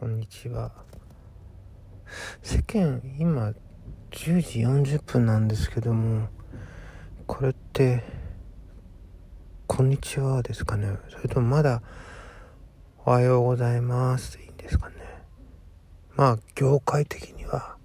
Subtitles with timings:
[0.00, 0.72] こんにちは。
[2.40, 3.52] 世間今
[4.12, 6.28] 10時40分なんですけども
[7.26, 8.02] これって
[9.66, 10.96] こんにちはですかね？
[11.10, 11.82] それともまだ
[13.04, 14.38] おはようございます。
[14.38, 14.94] でいいんですかね？
[16.16, 17.76] まあ業界的には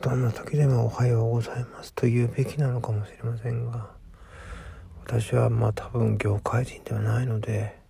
[0.00, 1.92] どんな時でもおはようございます。
[1.92, 3.90] と言うべきなのかもしれませんが
[5.04, 7.81] 私はまあ多分業界人ではないので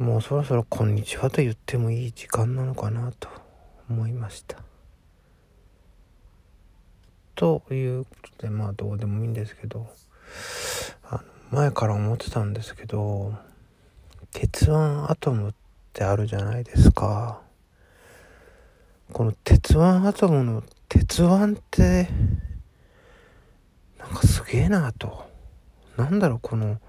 [0.00, 3.28] もうそろそろこんにちはと言ってもいい時間なのかなと
[3.90, 4.56] 思いました。
[7.34, 9.86] ということでまあどうでもいいんですけど
[11.04, 11.16] あ
[11.52, 13.34] の前から思ってたんですけど
[14.32, 15.52] 鉄腕アトムっ
[15.92, 17.42] てあるじゃないですか。
[19.12, 22.08] この鉄腕アトムの鉄腕って
[23.98, 25.28] なんかすげえなと。
[25.98, 26.80] なんだろうこの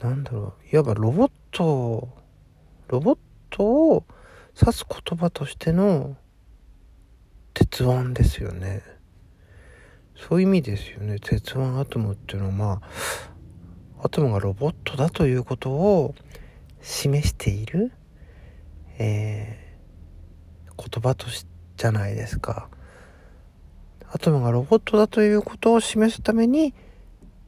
[0.00, 0.74] なんだろう。
[0.74, 2.08] いわばロボット
[2.88, 3.18] ロボッ
[3.50, 4.04] トを
[4.58, 6.16] 指す言葉としての
[7.54, 8.82] 鉄腕ですよね。
[10.16, 11.18] そういう意味ですよね。
[11.20, 12.80] 鉄腕アトムっていうのはま
[13.98, 16.14] あアトムがロボットだということを
[16.80, 17.92] 示している、
[18.98, 22.68] えー、言葉としじゃないですか。
[24.12, 26.74] アトムがロボットだということを示すために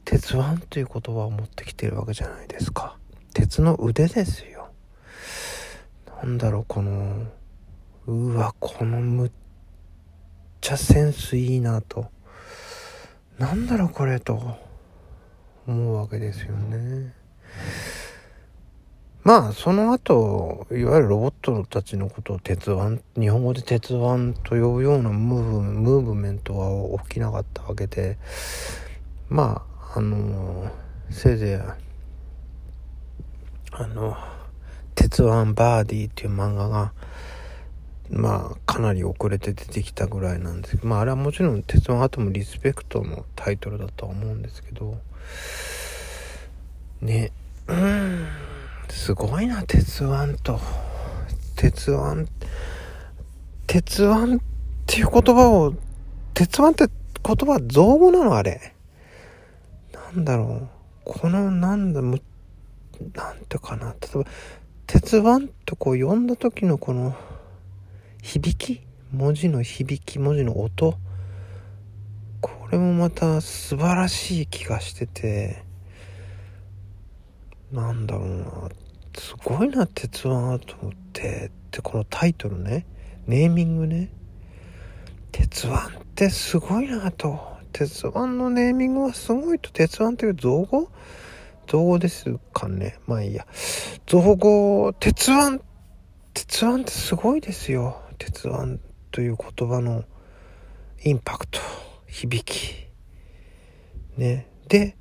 [0.05, 2.97] 鉄腕という言葉を持っててるわけじゃないですか。
[3.33, 4.69] 鉄の腕ですよ。
[6.23, 7.25] なんだろうこの
[8.07, 9.31] うわこのむっ
[10.61, 12.05] ちゃセンスいいなと。
[13.37, 14.57] なんだろうこれと。
[15.65, 17.13] 思うわけですよね。
[19.23, 28.17] まあその後いわゆるロボットたちのことを鉄腕日本語で鉄腕と呼ぶようなムーブムーブメントは起きなかったわけで。
[29.27, 30.71] まああの
[31.09, 31.55] せいぜい
[33.75, 34.17] あの
[34.95, 36.93] 「鉄腕バーディー」っていう漫画が
[38.09, 40.75] まあかなり遅れて出てきたぐらいなんです。
[40.77, 44.97] けどまああれはもちろん「鉄腕アトムリスペクト」のタイトルだとは思うんですけど
[47.01, 47.31] ね。
[47.67, 48.27] うん。
[48.89, 50.59] すごいな鉄腕と。
[51.55, 52.27] 鉄腕
[53.67, 54.39] 鉄腕っ
[54.85, 55.73] ていう言葉を
[56.33, 58.73] 鉄腕って言葉造語なのあれ。
[59.93, 60.67] なんだろう、
[61.05, 62.21] このなんだ、む、
[63.13, 64.23] なんてかな、例えば、
[64.87, 67.15] 鉄腕とこう読んだ時のこの
[68.21, 68.81] 響き、
[69.11, 70.97] 文字の響き、文字の音、
[72.41, 75.63] これもまた素晴らしい気がしてて、
[77.71, 78.69] なんだろうな、
[79.17, 82.85] すごいな、鉄腕と思って、ってこのタイトルね、
[83.27, 84.09] ネーミングね、
[85.31, 85.79] 鉄腕っ
[86.15, 87.52] てすごいなと。
[87.73, 90.89] 鉄腕のネーミングはすごいと、鉄腕という造語？
[91.67, 92.99] 造語ですかね。
[93.07, 93.45] まあいいや。
[94.05, 95.59] 造語、鉄腕、
[96.33, 98.01] 鉄腕ってすごいですよ。
[98.19, 98.79] 鉄腕
[99.11, 100.03] という言葉の
[101.03, 101.59] インパクト、
[102.07, 102.75] 響き。
[104.17, 104.47] ね。
[104.69, 104.95] で、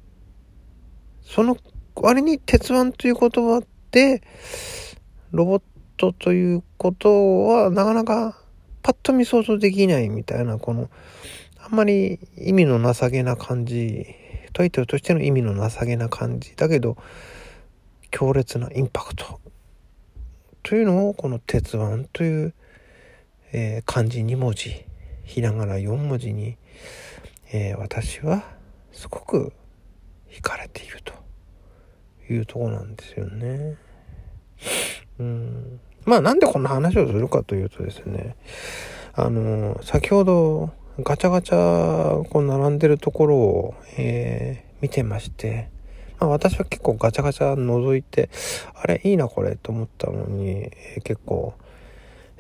[1.23, 1.57] その
[1.95, 4.23] 割に鉄腕という言葉で、
[5.31, 5.63] ロボッ
[5.97, 8.39] トということはなかなか
[8.83, 10.91] パッと見想像できないみたいな、この、
[11.65, 14.07] あんまり意味の情けな感じ、
[14.53, 16.97] タイトルとしての意味の情けな感じ、だけど、
[18.11, 19.41] 強烈なインパクト
[20.65, 22.55] というのをこの鉄腕という、
[23.53, 24.85] えー、漢字2文字、
[25.23, 26.57] ひらがな4文字に、
[27.53, 28.43] えー、私は
[28.91, 29.53] すごく
[30.31, 31.13] 惹かれていると
[32.33, 33.77] いうとこなんですよね。
[35.21, 35.81] うん。
[36.05, 38.35] まあなんでこんな話をするかというとですね、
[39.15, 45.71] あの、先ほどガチャガチャこう並んでるところを、えー、見てまして、
[46.21, 48.29] まあ、私は結構ガチャガチャ覗いて、
[48.75, 51.55] あれいいなこれと思ったのに、えー、結構、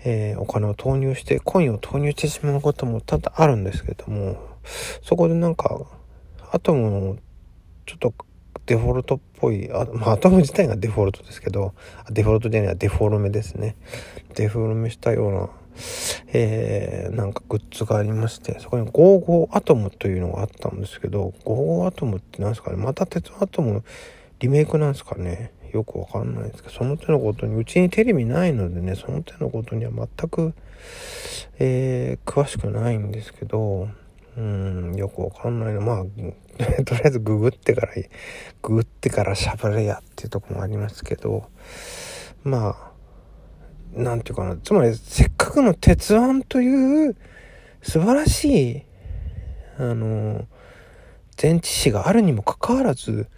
[0.05, 4.37] えー、お金を投入して、コインを投入してしまうことも多々あるんですけども、
[5.03, 5.87] そこでなんか、
[6.51, 7.17] アトムの
[7.87, 8.15] ちょっと
[8.67, 11.73] デフォルトっぽい、あまあ、アトム自体がデフォルトですけど、
[12.11, 13.77] デフォルトじゃないデフォルメですね。
[14.35, 15.49] デフォルメしたような
[16.29, 22.77] えー、なんかグッズがありまして、そこに55アトムというのがあったんですけど、55アトムって何ですかね？
[22.77, 23.85] また鉄アトム
[24.39, 25.53] リメイクなんですかね？
[25.73, 30.55] よくわかんないですけど、その手のことに、うちにテレビないのでね、その手のことには全く、
[31.59, 33.89] えー、詳しくないんですけど、
[34.37, 35.81] うん、よくわかんないの。
[35.81, 36.05] まあ、
[36.85, 37.95] とりあえずググってから、
[38.63, 41.49] ググってから喋れやっていうとこもありますけど、
[42.43, 42.92] まあ、
[43.93, 47.17] なんていうかな、つまりせっかくの鉄腕という
[47.83, 48.83] 素晴らしい、
[49.79, 50.47] あの、
[51.41, 53.29] 前置詞があるにもかかわらず、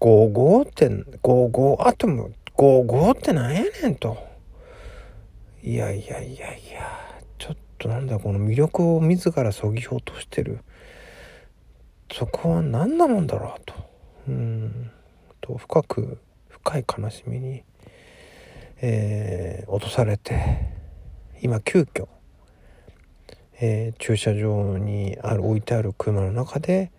[0.00, 0.88] 55って、
[1.22, 4.18] 55アトム、55ってなんやねんと。
[5.62, 10.60] いやいやいやいや、ちょっとなんだこの魅力を自らそぎ落としてる。
[12.12, 13.74] そこは何なもんだろうと。
[14.28, 14.90] うん。
[15.40, 16.18] と深く
[16.48, 17.64] 深い悲しみに、
[18.86, 20.58] えー、落とされて
[21.40, 22.06] 今急遽、
[23.58, 26.92] えー、駐車場にある置いてある車の中で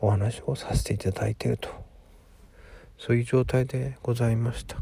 [0.00, 1.68] お話をさせていただいていると。
[2.96, 4.76] そういう状態でございました。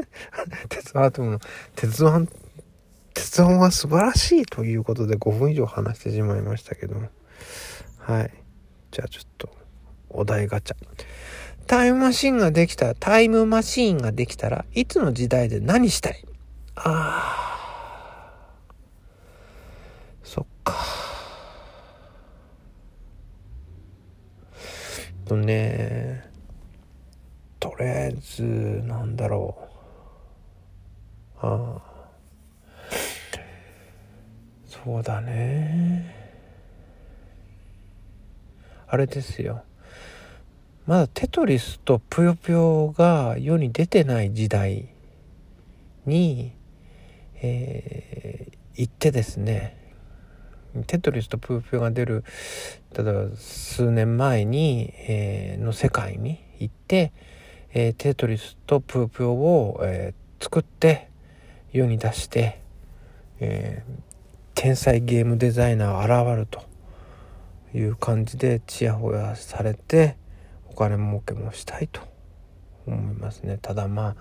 [0.70, 1.40] 鉄腕アトムの
[1.76, 2.26] 鉄腕
[3.12, 7.08] 鉄腕は素晴らしいということで5分以上話してしまいましたけども。
[7.98, 8.30] はい。
[8.92, 9.50] じゃあちょっと
[10.08, 10.76] お題ガチャ。
[11.70, 16.26] タイムマシンができたら、タイムマシーンができたらいつの時代で何したい？
[16.74, 18.72] ああ。
[20.24, 20.74] そっか。
[25.24, 26.28] とね、
[27.60, 29.56] とりあえず、なんだろ
[31.40, 31.46] う。
[31.46, 31.82] ああ。
[34.66, 36.16] そうだね。
[38.88, 39.62] あれですよ。
[40.86, 44.88] まだテトリスとぷよぷよが世に出てない時代
[46.06, 46.52] に、
[47.42, 49.76] えー、行ってですね。
[50.86, 52.24] テトリスとぷよぷよが出る
[52.96, 57.12] 例えば数年前に、えー、の世界に行って、
[57.72, 61.08] えー、テトリスとぷよぷよを、えー、作って
[61.72, 62.60] 世に出して、
[63.38, 63.84] え、
[64.54, 66.62] 天才ゲームデザイナー現ると
[67.76, 70.16] いう感じでちやほやされて、
[70.70, 72.00] お金儲けもしたいと
[72.86, 73.58] 思いますね。
[73.60, 74.16] ただまあ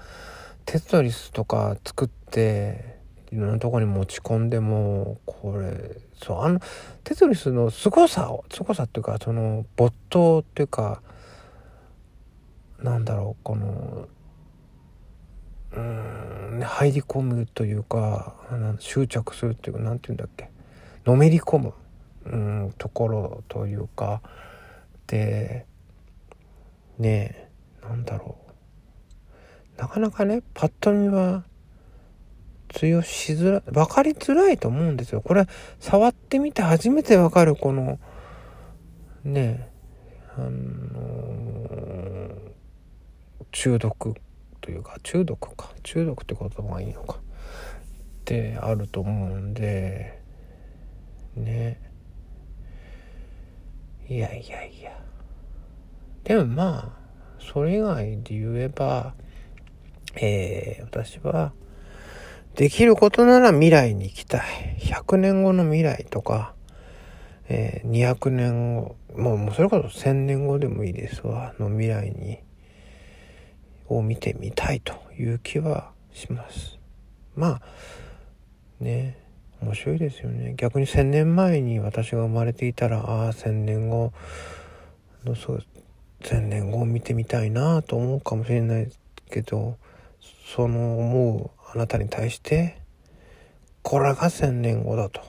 [0.66, 3.00] テトリスとか作って
[3.32, 6.60] いろんなとこに持ち込んでもこれそうあの
[7.04, 11.02] テトリスの凄さを凄さっていうかその没頭っていうか
[12.80, 14.08] なんだろうこの
[15.72, 18.36] うん入り込むというか
[18.80, 20.50] 執着するっていうか何て言うんだっけ？
[21.06, 21.74] のめり込む
[22.26, 24.22] うんところというか
[25.08, 25.66] で
[27.00, 27.50] ね
[27.84, 28.38] えなんだろ
[29.78, 29.82] う。
[29.82, 31.46] なかなかねパッと見は
[32.68, 35.22] 通用しづらい分かりづらいと思うんですよ。
[35.22, 35.48] これ
[35.80, 38.00] 触ってみて初めて分かるこの
[39.24, 39.70] ねえ
[40.38, 42.36] あのー、
[43.52, 44.14] 中毒
[44.62, 45.72] というか中毒か。
[45.84, 47.16] 中毒って言葉がいいのか。
[47.16, 47.22] っ
[48.26, 50.22] てあると思うんで
[51.36, 51.82] ね
[54.08, 55.09] いやいやいや。
[56.24, 57.00] でもまあ
[57.40, 59.14] それ以外で言えば
[60.16, 61.54] えー、私は
[62.56, 64.78] できることなら未来に行きたい。
[64.80, 66.54] 100年後の未来とか、
[67.48, 71.54] えー、200年後もうもうそれこそ1000年後でもいいですわ。
[71.60, 72.40] の未来に
[73.88, 76.80] を見てみたいという気はします。
[77.36, 77.62] まあ
[78.80, 79.18] ね
[79.62, 80.54] 面白いですよね。
[80.58, 84.12] 逆に1000年前に私が生まれていたらああ1000年後
[85.24, 85.64] のそう
[86.22, 88.92] 1000年後を見てみたいなと思うかもしれない
[89.30, 89.78] けど
[90.56, 92.82] その思うあなたに対して
[93.82, 95.22] これが1000年後だと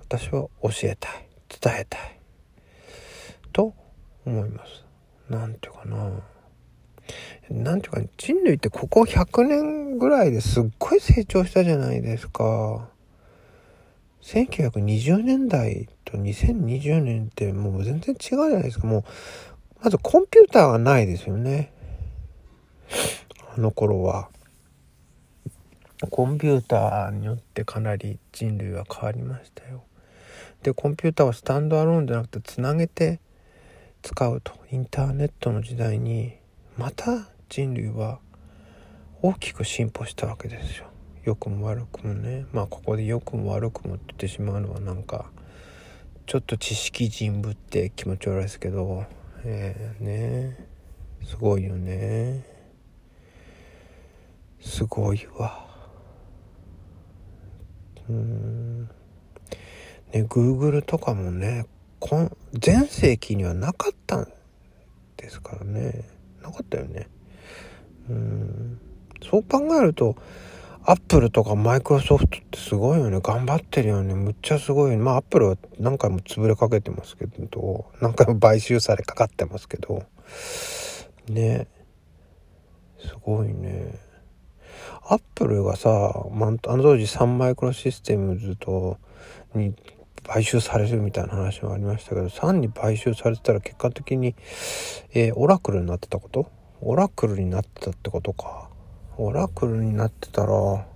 [0.00, 2.18] 私は教えたい伝えたい
[3.52, 3.74] と
[4.24, 4.84] 思います。
[5.28, 6.10] なんていうかな。
[7.50, 12.88] なんていうか人類ってここ100年ぐらいですっごい成長したじゃないですか。
[14.22, 18.86] 1920年代と2020年ってもう全然違うじゃないですか。
[18.86, 19.04] もう
[19.82, 21.72] まずコンピューターがないですよね。
[23.56, 24.28] あの頃は。
[26.10, 29.84] コンピューターによってかなり人類は変わりましたよ。
[30.62, 33.20] で、コンピューターはスタンドアローンじゃなくてつなげて
[34.02, 34.52] 使うと。
[34.70, 36.34] インターネットの時代に
[36.76, 38.20] また人類は
[39.22, 40.86] 大きく進歩したわけですよ。
[41.24, 42.46] 良くも悪くもね。
[42.52, 45.30] まあここで良くも悪くもって言ってしまうのはなんか
[46.26, 49.06] ちょっと知識人ぶって気持ち悪いですけど
[49.44, 50.68] えー、ね。
[51.24, 52.44] すごいよね。
[54.60, 55.66] すごいわ。
[58.08, 58.82] うん。
[60.12, 61.66] ね Google とかもね
[62.54, 64.28] 全盛期にはなかったん
[65.16, 66.04] ですからね。
[66.42, 67.08] なかったよね。
[68.08, 68.80] うん。
[69.22, 70.16] そう考えると
[70.90, 73.20] アップルとかマイクロソフトってすごいよね。
[73.22, 74.14] 頑張ってるよね。
[74.14, 75.04] むっちゃすごいよね。
[75.04, 80.04] まあアップルは何回も潰れかけてますけど、何回も買収されかかってますけど、
[81.28, 81.68] ね。
[83.00, 83.98] すごいね。
[85.06, 85.90] アップルがさ、
[86.32, 88.96] まあ、あの当時サンマイクロシステムズと、
[89.54, 89.74] に
[90.26, 94.34] 買収されるみたいな話もありましたけど、サンに買収されてたら結果的に、
[95.12, 96.50] えー、オラクルになってたこと？
[96.80, 98.67] オラクルになってたってことか。
[99.20, 100.86] オラクルになってたらも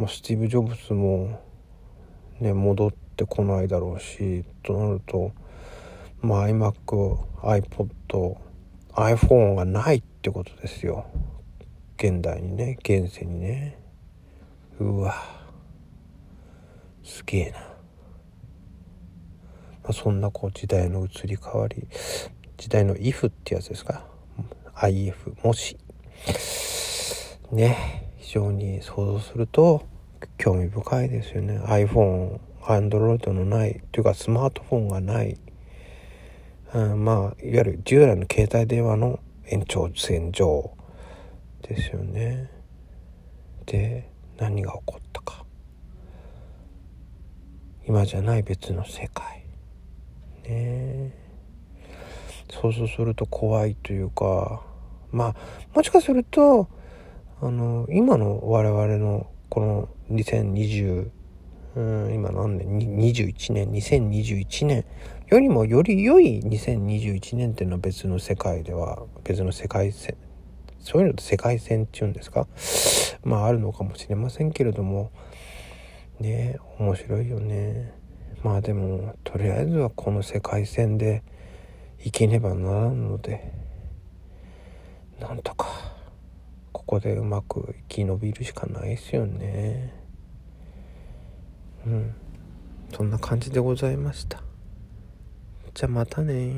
[0.00, 1.38] うスティーブ・ジョブズも
[2.40, 5.32] ね戻ってこないだろうしとなると
[6.22, 8.36] まあ iMac、iPod、
[8.94, 11.06] iPhone がないってことですよ。
[11.98, 13.78] 現代にね現世にね。
[14.80, 15.14] うわ。
[17.04, 17.66] すげえな、ま
[19.90, 21.86] あ、そんなこう時代の移り変わり
[22.56, 24.06] 時代の if ってやつですか
[24.74, 25.76] ？IF もし。
[27.54, 29.86] ね非常に想像すると
[30.38, 31.58] 興味深いですよね。
[31.60, 35.36] iPhone Android のないというかスマートフォンがない、
[36.72, 40.70] うん、まあいわゆる従来の携帯電話の延長線上
[41.62, 42.50] ですよね。
[43.66, 45.44] で何が起こったか。
[47.86, 49.44] 今じゃない別の世界。
[50.48, 51.12] ね。
[52.50, 54.62] そうすると怖いというか。
[55.12, 55.36] まあ
[55.74, 56.68] もしかすると
[57.40, 61.10] あの今の我々のこの2020
[61.76, 64.84] うん今何年？21年2021年。
[65.26, 70.16] よりもより良い2021年っていうのは別の世界では別の世界線。
[70.78, 72.46] そういうのって世界線っていうんですか？
[73.24, 75.10] まああるのかもしれませんけれども。
[76.20, 77.92] ね面白いよね。
[78.44, 81.24] まあでもとりあえずはこの世界線で
[81.98, 83.52] 生きねばならんので。
[85.18, 85.93] なんとか。
[86.74, 89.94] ここでうまく生き延びるしかないですよね。
[91.86, 92.14] うん。
[92.92, 94.42] そんな感じでございました。
[95.72, 96.52] じゃあまたね